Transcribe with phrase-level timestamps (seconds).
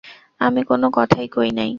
[0.41, 1.69] আমি কোন কথাই কই নাই।